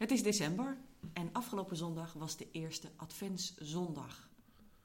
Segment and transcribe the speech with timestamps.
[0.00, 0.76] Het is december
[1.12, 4.28] en afgelopen zondag was de eerste Adventszondag.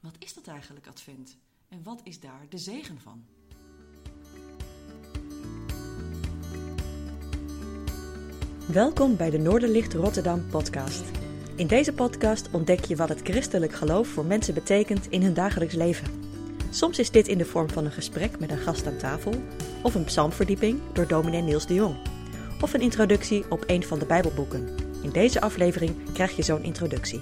[0.00, 1.36] Wat is dat eigenlijk, Advent?
[1.68, 3.24] En wat is daar de zegen van?
[8.72, 11.04] Welkom bij de Noorderlicht Rotterdam podcast.
[11.54, 15.74] In deze podcast ontdek je wat het christelijk geloof voor mensen betekent in hun dagelijks
[15.74, 16.10] leven.
[16.70, 19.34] Soms is dit in de vorm van een gesprek met een gast aan tafel,
[19.82, 21.96] of een psalmverdieping door dominee Niels de Jong,
[22.60, 24.85] of een introductie op een van de Bijbelboeken.
[25.02, 27.20] In deze aflevering krijg je zo'n introductie.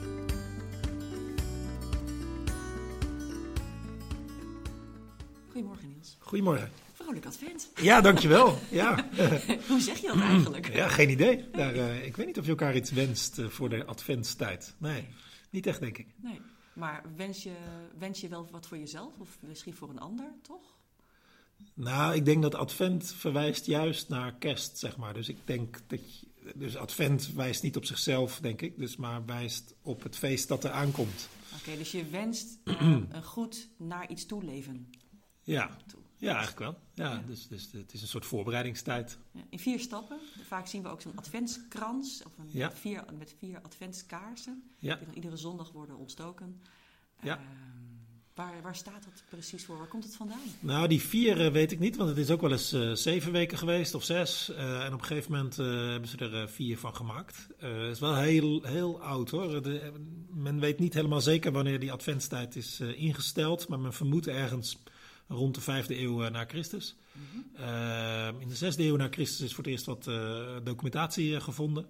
[5.51, 6.17] Goedemorgen Niels.
[6.19, 6.71] Goedemorgen.
[6.93, 7.71] Vrolijk Advent.
[7.81, 8.59] Ja, dankjewel.
[8.71, 9.09] Ja,
[9.69, 10.75] Hoe zeg je dat eigenlijk?
[10.75, 11.51] ja geen idee.
[11.53, 14.75] Daar, eh, ik weet niet of je elkaar iets wenst eh, voor de adventstijd.
[14.79, 15.09] Nee,
[15.51, 16.07] niet echt, denk ik.
[16.17, 16.41] Nee,
[16.73, 17.53] maar wens je,
[17.99, 20.74] wens je wel wat voor jezelf of misschien voor een ander, toch?
[21.75, 25.15] Nou, ik denk dat advent verwijst juist naar kerst, zeg maar.
[25.15, 29.25] Dus ik denk dat je, dus advent wijst niet op zichzelf, denk ik, dus maar
[29.25, 31.29] wijst op het feest dat er aankomt.
[31.61, 34.91] Oké, dus je wenst eh, een goed naar iets toe leven.
[35.43, 36.01] Ja, toe.
[36.17, 36.79] ja eigenlijk wel.
[36.95, 37.23] Ja, Ja.
[37.27, 39.19] Dus, dus het is een soort voorbereidingstijd.
[39.33, 40.19] Ja, in vier stappen.
[40.47, 42.73] Vaak zien we ook zo'n adventskrans of een Ja.
[42.73, 44.63] vier, met vier adventskaarsen.
[44.81, 46.63] Die dan iedere zondag worden ontstoken.
[47.23, 47.37] Ja.
[47.37, 47.84] Ehm,
[48.35, 49.79] waar, waar staat dat precies voor?
[49.79, 50.39] Waar komt het vandaan?
[50.61, 53.33] Nou, die vier eh, weet ik niet, want het is ook wel eens eh, zeven
[53.33, 54.49] weken geweest of zes.
[54.51, 57.47] Eh, en op een gegeven moment hebben ze er vier van gemaakt.
[57.59, 59.63] Het is wel heel, heel oud hoor.
[59.63, 59.93] De-
[60.31, 64.83] men weet niet helemaal zeker wanneer die adventstijd is ingesteld, maar men vermoedt ergens
[65.29, 66.97] rond de vijfde eeuw na Christus.
[67.55, 70.05] Eh, in de zesde eeuw na Christus is voor het eerst wat
[70.65, 71.87] documentatie gevonden.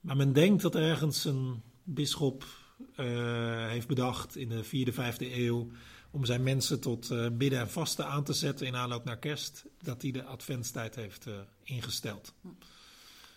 [0.00, 2.44] Maar men denkt dat ergens een bisschop
[3.70, 5.70] heeft bedacht in de vierde, vijfde eeuw
[6.10, 9.64] om zijn mensen tot eh, bidden en vasten aan te zetten in aanloop naar kerst,
[9.82, 12.34] dat hij de adventstijd heeft eh, ingesteld.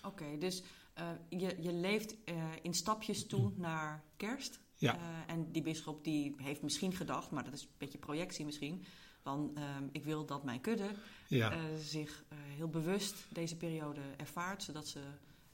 [0.03, 4.59] Oké, dus eh, je, je leeft eh, in stapjes toe naar kerst.
[4.75, 4.95] Ja.
[4.95, 8.86] Eh, en die bisschop die heeft misschien gedacht, maar dat is een beetje projectie misschien.
[9.22, 10.90] Van ehm, ik wil dat mijn kudde
[11.28, 15.00] Ja, eh, zich eh, heel bewust deze periode ervaart, zodat ze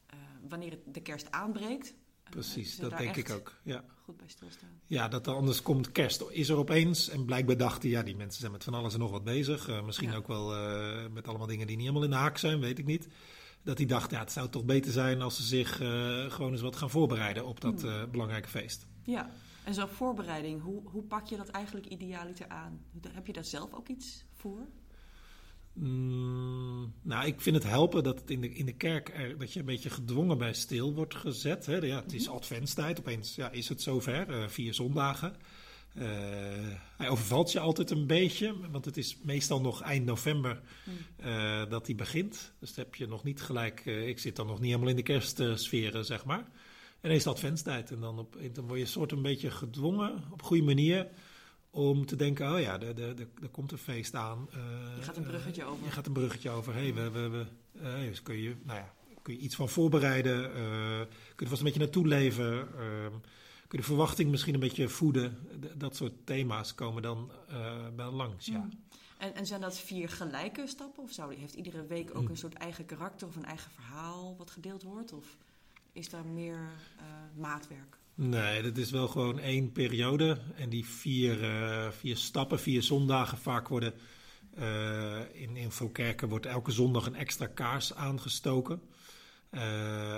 [0.06, 0.18] eh,
[0.50, 1.94] wanneer de kerst aanbreekt.
[2.28, 3.54] Eh, precies, dat denk ik ook.
[3.64, 3.84] Ja.
[4.04, 4.70] Goed bij stilstaan.
[4.86, 8.40] ja, dat er anders komt kerst is er opeens en blijkbaar dachten, ja, die mensen
[8.40, 9.68] zijn met van alles en nog wat bezig.
[9.68, 10.16] Eh, misschien Ja.
[10.16, 12.86] ook wel eh, met allemaal dingen die niet helemaal in de haak zijn, weet ik
[12.86, 13.08] niet.
[13.64, 15.76] Dat hij dacht, ja, het zou toch beter zijn als ze zich
[16.34, 18.12] gewoon eens wat gaan voorbereiden op dat Hmm.
[18.12, 18.88] belangrijke feest.
[19.04, 19.30] Ja,
[19.64, 22.82] en zo'n voorbereiding, hoe, hoe pak je dat eigenlijk idealiter aan?
[23.12, 24.68] Heb je daar zelf ook iets voor?
[25.80, 29.54] Mm, nou, ik vind het helpen dat het in de, in de kerk er, dat
[29.54, 31.66] je een beetje gedwongen bij stil wordt gezet.
[31.66, 31.76] Hè.
[31.78, 35.36] Ja, het is adventstijd, opeens ja, is het zover, eh, vier zondagen.
[35.94, 36.06] Eh,
[36.98, 40.62] hij overvalt je altijd een beetje, want het is meestal nog eind november
[41.16, 42.54] eh, dat hij begint.
[42.60, 45.04] Dus dan heb je nog niet gelijk, ik zit dan nog niet helemaal in de
[45.04, 46.46] kerstsferen, zeg maar.
[47.02, 50.24] En dan is het adventstijd en dan, op, dan word je soort een beetje gedwongen,
[50.32, 51.08] op goede manier,
[51.70, 54.48] om te denken, oh ja, er, er, er, er komt een feest aan.
[54.52, 54.58] Eh,
[54.98, 55.86] Je gaat een bruggetje eh, over.
[55.86, 56.74] Je gaat een bruggetje over.
[56.74, 57.46] Hey, we, we, we,
[57.82, 60.52] eh, dus kun, je, nou ja, kun je iets van voorbereiden.
[61.36, 62.60] kun je vast een beetje naartoe leven.
[62.60, 63.06] eh,
[63.68, 65.38] kun je de verwachting misschien een beetje voeden.
[65.60, 67.32] D- dat soort thema's komen dan
[67.96, 68.58] wel langs, ja.
[68.58, 68.70] Mm.
[69.18, 71.04] En, en zijn dat vier gelijke stappen?
[71.04, 72.30] Of zou, heeft iedere week ook Mm.
[72.30, 75.14] een soort eigen karakter of een eigen verhaal wat gedeeld wordt?
[75.14, 75.38] Of
[75.92, 76.60] is daar meer
[77.36, 77.98] maatwerk?
[78.20, 80.38] Nee, dat is wel gewoon één periode.
[80.56, 83.94] En die vier, eh, vier stappen, vier zondagen vaak worden...
[84.56, 88.82] eh, in, in kerken wordt elke zondag een extra kaars aangestoken.
[89.50, 90.16] Eh,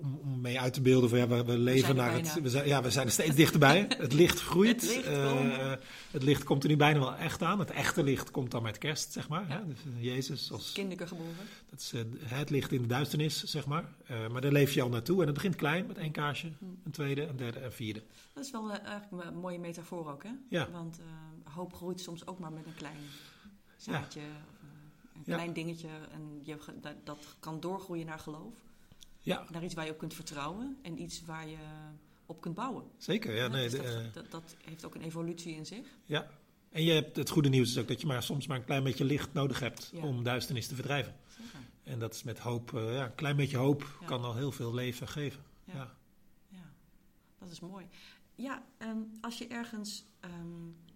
[0.00, 2.28] om, om mee uit te beelden van ja, we, we leven naar bijna.
[2.28, 2.42] het.
[2.42, 3.86] We zijn, ja, we zijn er steeds dichterbij.
[3.98, 4.80] Het licht groeit.
[4.80, 5.78] Het licht Eh, komt.
[6.10, 7.58] het licht komt er nu bijna wel echt aan.
[7.58, 9.48] Het echte licht komt dan met kerst, zeg maar.
[9.48, 9.58] Ja.
[9.58, 9.66] Hè?
[9.66, 11.34] Dus eh, Jezus als Kinderen geboren?
[11.70, 11.92] dat is
[12.24, 13.84] het licht in de duisternis, zeg maar.
[14.30, 15.20] Maar daar leef je al naartoe.
[15.20, 16.80] En het begint klein met één kaarsje, Hmm.
[16.84, 18.02] een tweede, een derde en vierde.
[18.34, 20.30] Dat is wel eigenlijk een mooie metafoor ook, hè?
[20.48, 20.68] Ja.
[20.70, 21.00] Want
[21.44, 22.96] hoop groeit soms ook maar met een klein
[23.76, 24.26] zaadje, eh,
[25.18, 25.34] een Ja.
[25.34, 25.88] klein dingetje.
[26.12, 28.54] En je, dat, dat kan doorgroeien naar geloof.
[29.18, 31.56] Ja, Naar iets waar je op kunt vertrouwen en iets waar je
[32.26, 32.84] op kunt bouwen.
[32.96, 33.34] zeker.
[33.34, 35.86] Ja, nee, dus dat, eh, dat, dat heeft ook een evolutie in zich.
[36.04, 36.30] ja.
[36.70, 38.82] En je hebt, het goede nieuws is ook dat je maar soms maar een klein
[38.84, 40.02] beetje licht nodig hebt Ja.
[40.02, 41.14] om duisternis te verdrijven.
[41.28, 41.58] Zeker.
[41.82, 44.74] En dat is met hoop, eh, ja, een klein beetje hoop kan al heel veel
[44.74, 45.42] leven geven.
[45.64, 45.94] Ja.
[46.48, 46.72] Ja.
[47.38, 47.86] Dat is mooi.
[48.34, 50.32] Ja, ehm, als je ergens ehm,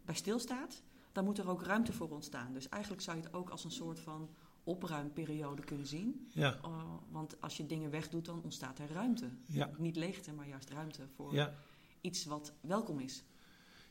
[0.05, 2.53] bij stilstaat, dan moet er ook ruimte voor ontstaan.
[2.53, 4.29] Dus eigenlijk zou je het ook als een soort van
[4.65, 6.29] opruimperiode kunnen zien.
[6.33, 9.29] Ja, Uh, want als je dingen wegdoet, dan ontstaat er ruimte.
[9.47, 11.55] ja, Niet leegte, maar juist ruimte voor ja.
[12.01, 13.25] iets wat welkom is.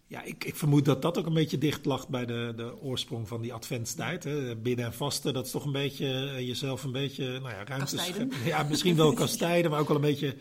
[0.07, 3.27] Ja, ik, ik vermoed dat dat ook een beetje dicht lag bij de, de oorsprong
[3.27, 4.24] van die adventstijd.
[4.24, 4.56] Hè.
[4.56, 7.97] Bidden en vasten, dat is toch een beetje eh, jezelf een beetje nou ja, ruimte
[7.97, 8.44] scheppen.
[8.45, 10.38] Ja, misschien wel kastijden, maar ook wel een beetje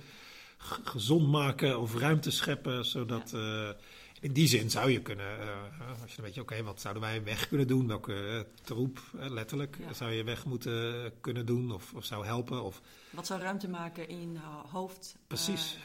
[0.85, 3.33] gezond maken of ruimte scheppen, zodat...
[3.33, 3.69] eh,
[4.21, 7.25] in die zin zou je kunnen, eh, als je dan weet oké, wat zouden wij
[7.25, 7.87] weg kunnen doen?
[7.87, 9.93] Welke eh, troep, eh, letterlijk, Ja.
[9.93, 12.63] zou je weg moeten kunnen doen of, of zou helpen?
[12.63, 12.81] Of
[13.11, 14.39] Wat zou ruimte maken in je
[14.71, 15.17] hoofd?
[15.27, 15.77] precies,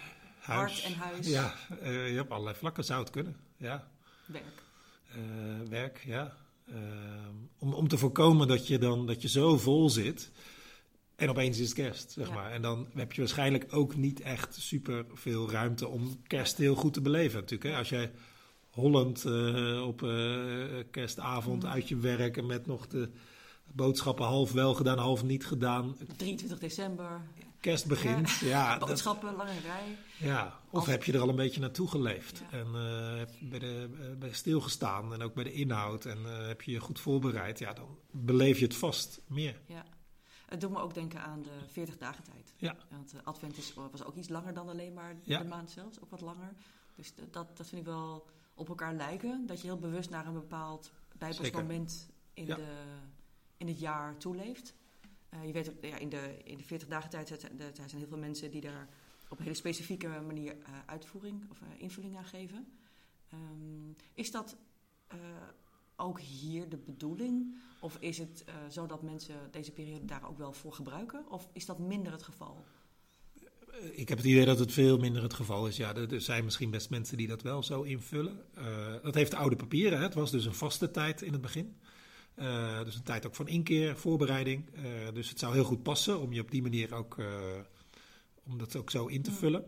[0.42, 1.28] eh, hart en huis.
[1.28, 3.88] Ja, eh, je hebt allerlei vlakken, zou het kunnen, ja.
[4.26, 4.64] werk.
[5.12, 5.20] Eh,
[5.70, 6.36] werk, ja.
[6.66, 6.76] Eh,
[7.58, 10.32] om, om te voorkomen dat je dan dat je zo vol zit
[11.15, 12.33] en opeens is het kerst, zeg Ja.
[12.33, 12.51] maar.
[12.51, 16.94] En dan heb je waarschijnlijk ook niet echt super veel ruimte om kerst heel goed
[16.94, 17.69] te beleven natuurlijk.
[17.71, 17.77] Hè?
[17.77, 18.12] Als jij
[18.69, 20.44] hollend eh, op eh,
[20.91, 21.69] kerstavond Mm.
[21.69, 23.09] uit je werk en met nog de
[23.71, 25.95] boodschappen half wel gedaan, half niet gedaan.
[26.17, 27.21] 23 december,
[27.59, 28.77] Kerst begint, ja.
[28.77, 29.97] dat- boodschappen, lange rij.
[30.29, 32.57] ja, of Als- heb je er al een beetje naartoe geleefd Ja.
[32.57, 32.73] en
[33.17, 33.89] heb je bij, de,
[34.19, 36.17] bij stilgestaan en ook bij de inhoud en
[36.47, 39.59] heb je je goed voorbereid, ja, dan beleef je het vast meer.
[39.67, 39.85] Ja.
[40.56, 42.54] Het doet me ook denken aan de 40 dagen tijd.
[42.57, 42.75] Ja.
[42.90, 45.40] Want uh, Advent is, was ook iets langer dan alleen maar Ja.
[45.42, 46.54] de maand zelfs, ook wat langer.
[46.96, 49.46] Dus dat, dat vind ik wel op elkaar lijken.
[49.46, 51.62] Dat je heel bewust naar een bepaald bijbels Zeker.
[51.62, 52.56] moment in, Ja.
[52.56, 52.84] de,
[53.57, 54.74] in het jaar toeleeft.
[55.30, 57.90] Eh, je weet ook, ja, in, de, in de 40 dagen tijd zijn er zijn
[57.98, 58.88] heel veel mensen die daar
[59.30, 62.68] op een hele specifieke manier eh, uitvoering of invulling aan geven.
[63.30, 64.58] Ehm, is dat
[65.95, 67.56] ook hier de bedoeling?
[67.80, 71.25] Of is het eh, zo dat mensen deze periode daar ook wel voor gebruiken?
[71.30, 72.65] Of is dat minder het geval?
[73.71, 75.77] Eh, Ik heb het idee dat het veel minder het geval is.
[75.77, 78.45] Ja, er, zijn misschien best mensen die dat wel zo invullen.
[78.53, 79.97] Eh, dat heeft oude papieren.
[79.97, 80.03] Hè?
[80.03, 81.77] Het was dus een vaste tijd in het begin.
[82.83, 84.69] Dus een tijd ook van inkeer, voorbereiding.
[85.13, 87.18] Dus het zou heel goed passen om je op die manier ook,
[88.44, 89.63] om dat ook zo in te Ja.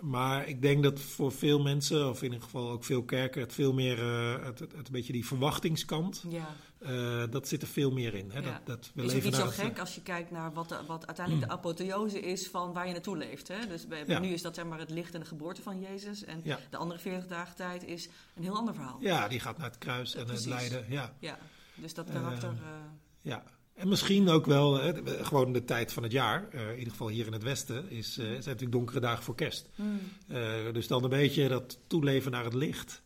[0.00, 3.52] Maar ik denk dat voor veel mensen, of in ieder geval ook veel kerken, het
[3.52, 6.54] veel meer, eh, het, het, het een beetje die verwachtingskant, Ja.
[6.78, 8.30] eh, dat zit er veel meer in.
[8.30, 8.38] Hè?
[8.38, 8.44] Ja.
[8.44, 10.80] Dat, dat we is leven niet zo het- gek als je kijkt naar wat, de-
[10.86, 13.48] wat uiteindelijk de apotheose is van waar je naartoe leeft.
[13.48, 13.66] Hè?
[13.66, 14.18] Dus bij, Ja.
[14.18, 16.24] nu is dat zeg maar het licht en de geboorte van Jezus.
[16.24, 18.96] En de andere 40 dagen tijd is een heel ander verhaal.
[19.00, 20.84] Ja, die gaat naar het kruis en het lijden.
[20.88, 21.14] Ja.
[21.18, 21.38] Ja,
[21.74, 22.48] dus dat karakter.
[22.48, 22.74] Eh, eh,
[23.22, 23.42] Ja,
[23.78, 26.48] en misschien ook wel hè, gewoon de tijd van het jaar.
[26.50, 29.34] eh, in ieder geval hier in het Westen is, eh, zijn natuurlijk donkere dagen voor
[29.34, 29.68] kerst.
[29.74, 30.00] hmm.
[30.28, 33.02] Eh, dus dan een beetje dat toeleven naar het licht.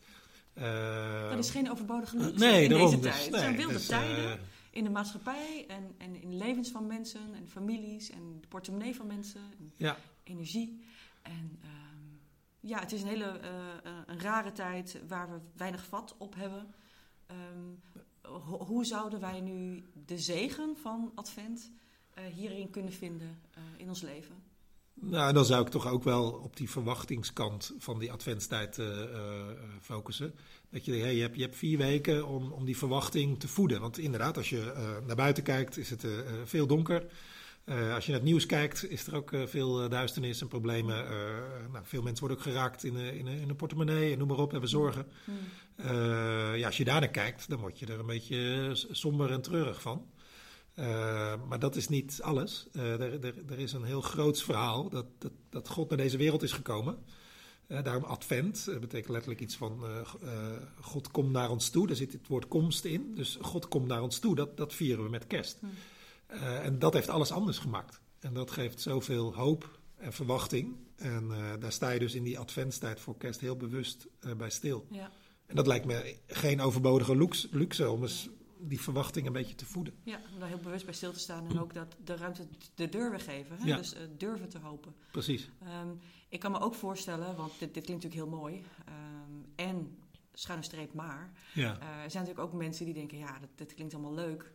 [1.30, 3.30] Dat is geen overbodige luxe nee, in daarom deze dus, tijd.
[3.30, 4.38] Het zijn wilde dus, tijden
[4.70, 8.96] in de maatschappij en, en in de levens van mensen en families en de portemonnee
[8.96, 9.40] van mensen.
[9.58, 10.84] En ja, energie.
[11.22, 12.00] En ehm,
[12.60, 13.40] ja, het is een hele
[14.06, 16.74] een rare tijd waar we weinig vat op hebben.
[17.26, 21.70] Ehm, ho- hoe zouden wij nu de zegen van Advent
[22.14, 24.34] eh, hierin kunnen vinden eh, in ons leven?
[24.94, 29.48] nou, dan zou ik toch ook wel op die verwachtingskant van die adventstijd eh,
[29.80, 30.34] focussen.
[30.70, 33.80] Dat je, hey, je, hebt, je hebt vier weken om, om die verwachting te voeden.
[33.80, 36.06] Want inderdaad, als je naar buiten kijkt, is het
[36.44, 37.06] veel donker.
[37.64, 40.48] Eh, als je naar het nieuws kijkt, is er ook eh, veel eh, duisternis en
[40.48, 41.04] problemen.
[41.72, 44.68] Nou, veel mensen worden ook geraakt in, de- in, portemonnee en noem maar op, hebben
[44.70, 45.06] zorgen.
[45.24, 45.36] Hmm.
[45.76, 49.42] Eh, ja, als je daar naar kijkt, dan word je er een beetje somber en
[49.42, 50.06] treurig van.
[51.48, 52.66] Maar dat is niet alles.
[52.72, 56.42] Er, er, er is een heel groots verhaal dat, dat, dat God naar deze wereld
[56.42, 56.98] is gekomen.
[57.66, 59.84] Daarom advent betekent letterlijk iets van
[60.80, 61.86] God komt naar ons toe.
[61.86, 63.12] Daar zit het woord komst in.
[63.14, 64.34] Dus God komt naar ons toe.
[64.34, 65.58] Dat, dat vieren we met kerst.
[66.32, 68.00] Eh, en dat heeft alles anders gemaakt.
[68.20, 70.76] En dat geeft zoveel hoop en verwachting.
[70.96, 74.50] En eh, daar sta je dus in die adventstijd voor kerst heel bewust eh, bij
[74.50, 74.86] stil.
[74.90, 75.10] Ja,
[75.46, 79.66] En dat lijkt me geen overbodige luxe, luxe om eens die verwachting een beetje te
[79.66, 79.94] voeden.
[80.02, 82.88] ja, om daar heel bewust bij stil te staan en ook dat de ruimte de
[82.88, 83.56] deur weer geven.
[83.58, 83.66] Hè?
[83.66, 83.76] Ja.
[83.76, 84.94] Dus durven te hopen.
[85.10, 85.50] Precies.
[85.62, 85.88] Ehm,
[86.28, 88.62] ik kan me ook voorstellen, want dit, dit klinkt natuurlijk heel mooi.
[88.86, 89.96] ehm, en
[90.32, 91.32] schuine streep maar.
[91.54, 91.70] Ja.
[91.80, 94.52] Er zijn natuurlijk ook mensen die denken, ja, dat, dit klinkt allemaal leuk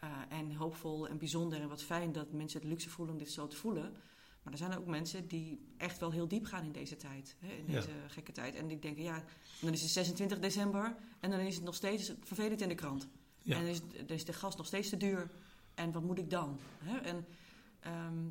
[0.00, 3.30] eh, en hoopvol en bijzonder en wat fijn dat mensen het luxe voelen om dit
[3.32, 3.92] zo te voelen.
[4.42, 7.52] Maar er zijn ook mensen die echt wel heel diep gaan in deze tijd, hè,
[7.52, 7.72] in Ja.
[7.72, 8.54] deze gekke tijd.
[8.54, 9.24] En die denken, ja,
[9.60, 13.08] dan is het 26 december en dan is het nog steeds vervelend in de krant.
[13.42, 13.54] Ja.
[13.56, 15.30] En dan is, dan is de gas nog steeds te duur.
[15.74, 16.58] En wat moet ik dan?
[16.78, 16.98] Hè?
[16.98, 17.26] En
[17.80, 18.30] ehm,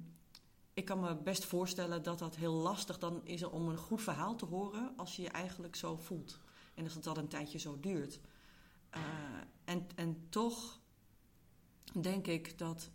[0.73, 4.35] ik kan me best voorstellen dat dat heel lastig dan is om een goed verhaal
[4.35, 6.39] te horen als je je eigenlijk zo voelt.
[6.73, 8.19] En dat het dan een tijdje zo duurt.
[8.89, 9.01] Eh,
[9.65, 10.79] en, en toch
[12.01, 12.89] denk ik dat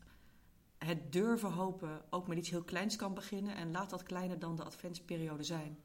[0.79, 3.57] het durven hopen ook met iets heel kleins kan beginnen.
[3.57, 5.79] En laat dat kleiner dan de adventsperiode zijn.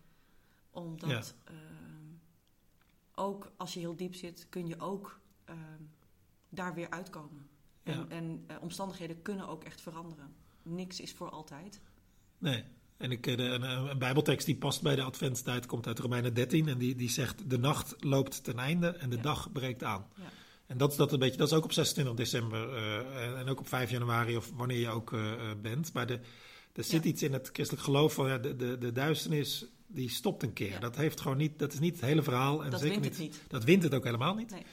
[0.72, 1.56] Omdat ehm,
[3.16, 5.82] ook als je heel diep zit, kun je ook ehm,
[6.50, 7.50] daar weer uitkomen.
[7.84, 8.06] En, Ja.
[8.08, 10.36] en eh, omstandigheden kunnen ook echt veranderen.
[10.64, 11.82] Niks is voor altijd.
[12.38, 12.64] Nee.
[12.98, 16.34] En ik, eh, de, een, een bijbeltekst die past bij de adventstijd komt uit Romeinen
[16.34, 16.68] 13.
[16.68, 19.22] En die, die zegt, de nacht loopt ten einde en de Ja.
[19.22, 20.08] dag breekt aan.
[20.16, 20.24] Ja.
[20.68, 23.50] En dat is, dat, een beetje, dat is ook op 26 december eh, en, en
[23.50, 25.94] ook op 5 januari of wanneer je ook eh, eh, bent.
[25.94, 26.20] Maar de,
[26.74, 27.10] Er zit Ja.
[27.10, 30.70] iets in het christelijk geloof van ja, de, de, de duisternis die stopt een keer.
[30.70, 30.80] Ja.
[30.80, 32.64] Dat heeft gewoon niet, dat is niet het hele verhaal.
[32.64, 33.42] En Dat zeker wint het niet, niet.
[33.48, 34.50] Dat wint het ook helemaal niet.
[34.52, 34.64] Nee.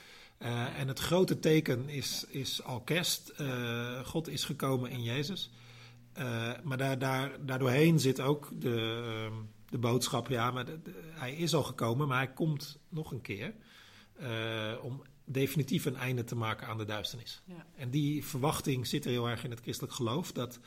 [0.77, 3.33] En het grote teken is, is al kerst.
[4.05, 5.51] God is gekomen in Jezus.
[6.63, 9.33] Maar daar, daar, daardoorheen zit ook de, ehm,
[9.69, 13.21] de boodschap, ja, maar de- de- hij is al gekomen, maar hij komt nog een
[13.21, 13.55] keer.
[14.83, 17.43] om definitief een einde te maken aan de duisternis.
[17.45, 17.67] Ja.
[17.77, 20.59] En die verwachting zit er heel erg in het christelijk geloof, dat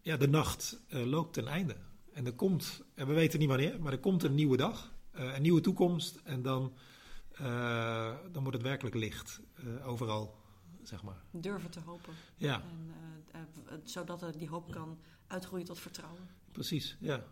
[0.00, 1.76] ja, de nacht eh, loopt ten einde.
[2.12, 5.34] En er komt, en we weten niet wanneer, maar er komt een nieuwe dag, eh,
[5.34, 6.20] een nieuwe toekomst.
[6.24, 6.72] En dan,
[7.32, 9.40] eh, dan wordt het werkelijk licht,
[9.84, 10.36] overal,
[10.82, 11.22] zeg maar.
[11.30, 12.14] Durven te hopen.
[12.36, 12.62] Ja,
[13.30, 16.28] En, zodat er die hoop kan uitgroeien tot vertrouwen.
[16.52, 17.24] precies, ja.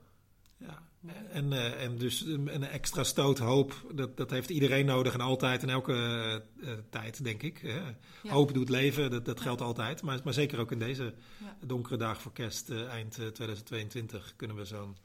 [0.56, 0.82] Ja.
[1.28, 5.62] En, eh, en dus een, extra stoot hoop, dat, dat heeft iedereen nodig en altijd
[5.62, 6.34] in elke eh,
[6.73, 7.58] eh, tijd, denk ik.
[7.58, 7.80] Hè.
[8.23, 8.30] Ja.
[8.32, 10.02] Hoop doet leven, dat, dat geldt altijd.
[10.02, 11.14] Maar, maar zeker ook in deze
[11.61, 14.96] donkere dagen voor kerst, eind eh, 2022, kunnen we zo'n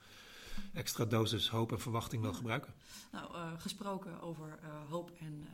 [0.73, 2.73] extra dosis hoop en verwachting wel gebruiken.
[3.11, 5.47] Nou, gesproken over hoop en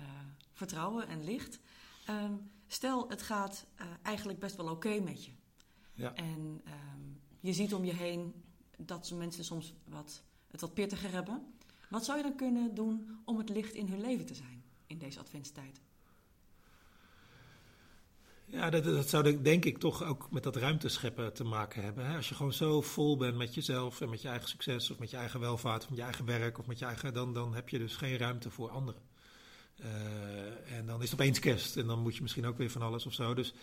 [0.54, 1.60] vertrouwen en licht.
[2.06, 2.34] Ehm,
[2.68, 3.66] stel, het gaat
[4.02, 5.32] eigenlijk best wel oké met je.
[5.94, 6.14] Ja.
[6.16, 7.02] En ehm,
[7.40, 8.34] je ziet om je heen
[8.78, 11.54] dat mensen soms wat, het wat pittiger hebben.
[11.90, 14.98] Wat zou je dan kunnen doen om het licht in hun leven te zijn in
[14.98, 15.82] deze adventstijd?
[18.46, 22.06] Ja, dat, dat zou de- denk ik toch ook met dat ruimtescheppen te maken hebben.
[22.06, 22.16] Hè?
[22.16, 25.10] Als je gewoon zo vol bent met jezelf en met je eigen succes of met
[25.10, 27.70] je eigen welvaart of met je eigen werk of met je eigen, dan, dan heb
[27.70, 29.02] je dus geen ruimte voor anderen.
[29.76, 32.82] Eh, en dan is het opeens kerst en dan moet je misschien ook weer van
[32.82, 33.34] alles of zo.
[33.34, 33.54] Dus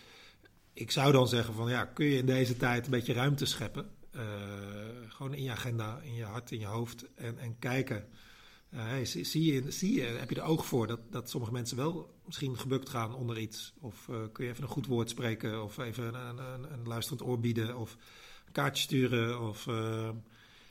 [0.73, 3.89] ik zou dan zeggen van ja, kun je in deze tijd een beetje ruimte scheppen?
[4.13, 4.21] Eh,
[5.07, 8.07] gewoon in je agenda, in je hart, in je hoofd en, en kijken.
[8.69, 11.51] Eh, hey, zie, zie je, zie je, heb je er oog voor dat, dat sommige
[11.53, 13.73] mensen wel misschien gebukt gaan onder iets?
[13.79, 15.63] Of eh, kun je even een goed woord spreken?
[15.63, 17.77] Of even een, een, een luisterend oor bieden?
[17.77, 17.97] Of
[18.45, 19.41] een kaartje sturen?
[19.41, 19.67] Of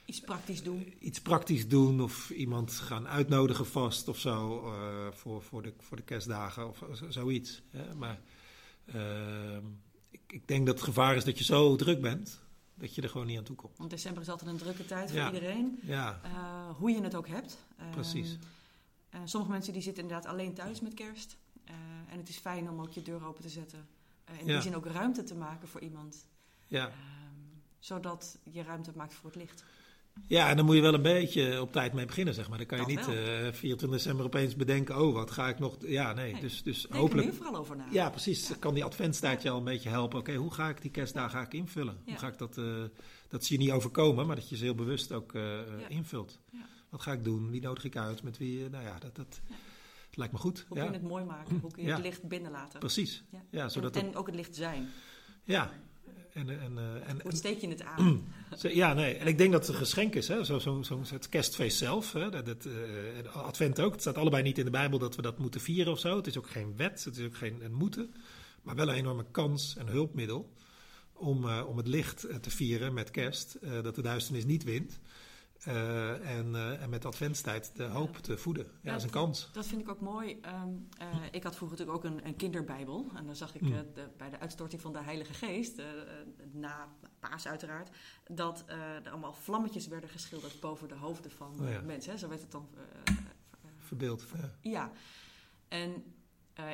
[0.04, 0.92] Iets praktisch doen.
[0.98, 2.00] iets praktisch doen?
[2.02, 4.62] Of iemand gaan uitnodigen vast of zo
[5.14, 6.68] voor, voor, de, voor de kerstdagen?
[6.68, 7.62] Of zo- zoiets.
[7.70, 7.94] Hè?
[7.94, 8.20] Maar
[8.86, 9.62] ehm,
[10.10, 12.40] ik, ik denk dat het gevaar is dat je zo druk bent
[12.74, 13.78] dat je er gewoon niet aan toe komt.
[13.78, 15.32] Want december is altijd een drukke tijd voor Ja.
[15.32, 15.78] iedereen.
[15.82, 17.58] Ja, Eh, hoe je het ook hebt.
[17.78, 18.38] Ehm, Precies.
[19.10, 21.36] eh, sommige mensen die zitten inderdaad alleen thuis met kerst.
[21.64, 21.74] Eh,
[22.08, 23.86] en het is fijn om ook je deur open te zetten.
[24.24, 24.52] Eh, in Ja.
[24.52, 26.26] die zin ook ruimte te maken voor iemand.
[26.66, 26.86] ja.
[26.88, 26.94] Ehm,
[27.78, 29.64] zodat je ruimte maakt voor het licht.
[30.26, 32.58] Ja, en dan moet je wel een beetje op tijd mee beginnen, zeg maar.
[32.58, 33.24] Dan kan je Dat niet wel.
[33.24, 35.76] eh 24 december opeens bedenken, oh, wat ga ik nog...
[35.80, 36.40] Ja, nee, Nee.
[36.40, 37.26] dus, dus Denk hopelijk...
[37.26, 37.86] er nu vooral over na.
[37.90, 38.58] Ja, precies.
[38.58, 40.18] Kan die adventstijd je al een beetje helpen.
[40.18, 41.96] Oké, hoe ga ik die kerstdagen ga ik invullen?
[42.04, 42.10] Ja.
[42.10, 42.58] Hoe ga ik dat...
[42.58, 42.64] eh,
[43.28, 45.42] dat ze je niet overkomen, maar dat je ze heel bewust ook eh,
[45.80, 45.88] Ja.
[45.88, 46.38] invult.
[46.88, 47.50] Wat ga ik doen?
[47.50, 48.22] Wie nodig ik uit?
[48.22, 48.68] Met wie?
[48.70, 49.40] Nou ja, dat, dat,
[50.14, 50.64] lijkt me goed.
[50.68, 51.58] Hoe ja, kun je het mooi maken?
[51.60, 52.78] Hoe kun je het licht binnenlaten?
[52.78, 53.24] precies.
[53.30, 53.42] Ja.
[53.50, 54.88] Ja, zodat en, het, en ook het licht zijn.
[55.44, 55.70] ja.
[56.32, 58.22] En, en, eh, en, Hoe steek je het aan?
[58.60, 59.14] Ja, nee.
[59.14, 60.28] En ik denk dat het een geschenk is.
[60.28, 60.44] Hè?
[60.44, 62.12] Zo, zo, zo, het kerstfeest zelf.
[62.12, 62.30] Hè?
[62.30, 63.92] Dat, dat, eh, en Advent ook.
[63.92, 66.16] Het staat allebei niet in de Bijbel dat we dat moeten vieren of zo.
[66.16, 67.04] Het is ook geen wet.
[67.04, 68.14] Het is ook geen een moeten.
[68.62, 70.52] Maar wel een enorme kans, een hulpmiddel.
[71.12, 73.54] Om, eh, om het licht eh, te vieren met kerst.
[73.54, 74.98] eh, dat de duisternis niet wint.
[75.64, 78.66] Eh, en, eh, en met adventstijd de hoop te voeden.
[78.80, 79.50] Ja, dat is een kans.
[79.52, 80.38] Dat vind ik ook mooi.
[80.40, 83.10] Ehm, eh, ik had vroeger natuurlijk ook een, een kinderbijbel.
[83.14, 83.70] En dan zag ik Hmm.
[83.94, 85.82] de- bij de uitstorting van de Heilige Geest,
[86.52, 86.88] na
[87.20, 87.90] paas uiteraard,
[88.26, 91.80] dat er allemaal vlammetjes werden geschilderd boven de hoofden van Oh ja.
[91.80, 92.12] mensen.
[92.12, 92.18] Hè.
[92.18, 92.68] Zo werd het dan.
[93.78, 94.24] Verbeeld.
[94.60, 94.70] Ja.
[94.70, 94.92] ja.
[95.68, 96.04] En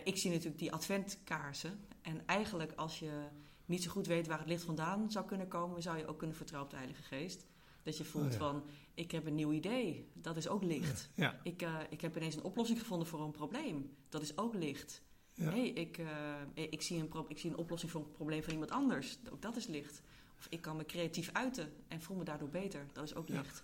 [0.04, 1.80] ik zie natuurlijk die adventkaarsen.
[2.02, 3.26] En eigenlijk als je
[3.64, 6.37] niet zo goed weet waar het licht vandaan zou kunnen komen, zou je ook kunnen
[6.37, 7.47] vertrouwen op de Heilige Geest.
[7.88, 8.38] Dat je voelt Oh ja.
[8.38, 8.62] van,
[8.95, 10.09] ik heb een nieuw idee.
[10.12, 11.09] Dat is ook licht.
[11.14, 11.40] Ja.
[11.42, 13.97] Ik, eh, ik heb ineens een oplossing gevonden voor een probleem.
[14.09, 15.02] Dat is ook licht.
[15.35, 18.52] Hey, ik, eh, ik, zie een pro- ik zie een oplossing voor een probleem van
[18.52, 19.18] iemand anders.
[19.30, 20.02] Ook dat is licht.
[20.38, 22.87] Of ik kan me creatief uiten en voel me daardoor beter.
[22.92, 23.62] Dat is ook licht.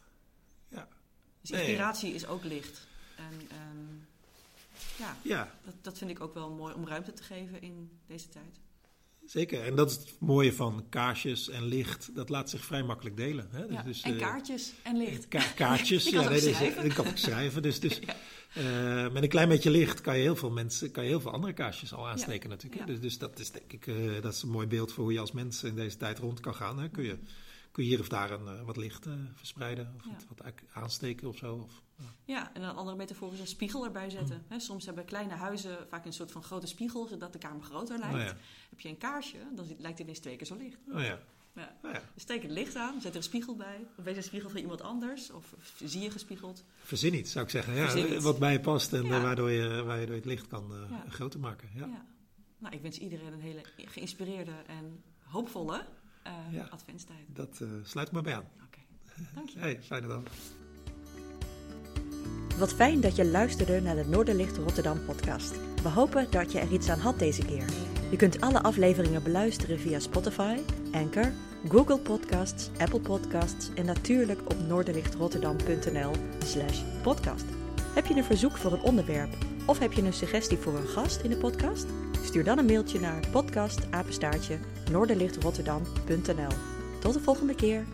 [0.69, 0.89] Ja.
[1.41, 1.61] Dus Nee.
[1.61, 2.87] inspiratie is ook licht.
[3.17, 3.49] En
[4.99, 8.29] ja, ja, dat, dat vind ik ook wel mooi om ruimte te geven in deze
[8.29, 8.61] tijd.
[9.27, 9.63] Zeker.
[9.65, 12.11] En dat is het mooie van kaarsjes en licht.
[12.15, 13.49] Dat laat zich vrij makkelijk delen.
[13.51, 13.67] Hè?
[13.67, 15.29] Dus, Ja, dus, en eh, kaartjes en licht.
[15.29, 17.63] Ka- kaartjes, ja, nee, dus, ik kan ook schrijven.
[17.63, 17.99] Dus, dus
[18.55, 19.05] Ja.
[19.07, 21.31] eh, met een klein beetje licht kan je heel veel mensen, kan je heel veel
[21.33, 22.87] andere kaarsjes al aansteken natuurlijk.
[22.87, 25.21] Dus, dus dat is denk ik, eh, dat is een mooi beeld voor hoe je
[25.21, 26.79] als mens in deze tijd rond kan gaan.
[26.79, 26.89] Hè.
[26.89, 27.17] Kun, je,
[27.75, 30.17] kun je hier of daar een, eh, wat licht eh, verspreiden of Ja.
[30.37, 31.55] wat, aansteken of zo.
[31.55, 32.05] Of, ja.
[32.25, 34.45] Ja, en een andere metafoor is een spiegel erbij zetten.
[34.49, 37.99] Hè, soms hebben kleine huizen vaak een soort van grote spiegel, zodat de kamer groter
[37.99, 38.15] lijkt.
[38.33, 38.39] Oh.
[38.71, 40.79] Heb je een kaarsje, dan lijkt het ineens twee keer zo licht.
[40.93, 41.19] Oh ja.
[41.55, 41.77] Ja.
[41.83, 42.03] Oh ja.
[42.15, 43.87] Dus steek het licht aan, zet er een spiegel bij.
[43.99, 45.31] Of wees een spiegel van iemand anders.
[45.31, 45.55] Of
[45.85, 46.65] zie je gespiegeld.
[46.83, 47.75] Verzin iets, zou ik zeggen.
[47.75, 48.25] Ja, iets.
[48.25, 49.17] wat bij je past en Ja.
[49.17, 51.69] eh, waardoor, je, waardoor je het licht kan eh, groter maken.
[51.75, 51.87] Ja.
[51.87, 52.07] Ja.
[52.59, 55.85] Nou, ik wens iedereen een hele geïnspireerde en hoopvolle eh,
[56.51, 56.69] Ja.
[56.71, 57.19] adventstijd.
[57.27, 58.45] Dat eh, sluit ik maar bij aan.
[58.67, 58.79] Oké,
[59.35, 59.59] dank je.
[59.59, 60.23] Hey, fijne dag.
[62.59, 65.55] Wat fijn dat je luisterde naar de Noorderlicht Rotterdam podcast.
[65.83, 67.65] We hopen dat je er iets aan had deze keer.
[68.11, 70.59] Je kunt alle afleveringen beluisteren via Spotify,
[70.93, 71.33] Anchor,
[71.69, 76.13] Google Podcasts, Apple Podcasts en natuurlijk op noorderlichtrotterdam.nl
[76.45, 77.45] slash podcast.
[77.95, 81.21] Heb je een verzoek voor een onderwerp of heb je een suggestie voor een gast
[81.21, 81.87] in de podcast?
[82.25, 84.59] Stuur dan een mailtje naar podcastapenstaartje
[84.91, 86.57] noorderlichtrotterdam.nl.
[87.01, 87.85] Tot de volgende keer.